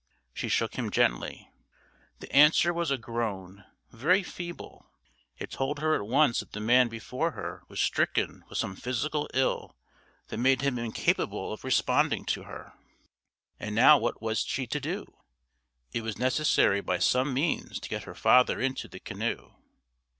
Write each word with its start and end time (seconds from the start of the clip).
She 0.33 0.49
shook 0.49 0.79
him 0.79 0.89
gently. 0.89 1.51
The 2.21 2.35
answer 2.35 2.73
was 2.73 2.89
a 2.89 2.97
groan, 2.97 3.65
very 3.91 4.23
feeble. 4.23 4.87
It 5.37 5.51
told 5.51 5.77
her 5.77 5.93
at 5.93 6.07
once 6.07 6.39
that 6.39 6.53
the 6.53 6.59
man 6.59 6.87
before 6.87 7.33
her 7.33 7.61
was 7.67 7.79
stricken 7.79 8.43
with 8.49 8.57
some 8.57 8.75
physical 8.75 9.29
ill 9.35 9.77
that 10.29 10.39
made 10.39 10.61
him 10.61 10.79
incapable 10.79 11.53
of 11.53 11.63
responding 11.63 12.25
to 12.33 12.45
her. 12.45 12.73
And 13.59 13.75
now 13.75 13.99
what 13.99 14.23
was 14.23 14.39
she 14.39 14.65
to 14.65 14.79
do? 14.79 15.17
It 15.93 16.01
was 16.01 16.17
necessary 16.17 16.81
by 16.81 16.97
some 16.97 17.31
means 17.31 17.79
to 17.79 17.87
get 17.89 18.05
her 18.05 18.15
father 18.15 18.59
into 18.59 18.87
the 18.87 18.99
canoe. 18.99 19.53